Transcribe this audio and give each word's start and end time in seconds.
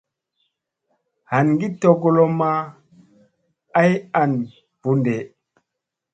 Hangi 1.31 1.67
tokolomma 1.81 2.51
ay 3.81 3.91
an 4.21 4.31
ɓu 4.81 4.91
ɗee. 5.03 5.19